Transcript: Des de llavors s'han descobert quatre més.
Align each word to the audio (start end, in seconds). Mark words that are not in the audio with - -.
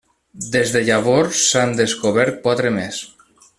Des 0.55 0.71
de 0.75 0.81
llavors 0.87 1.43
s'han 1.51 1.77
descobert 1.83 2.43
quatre 2.49 2.75
més. 2.81 3.01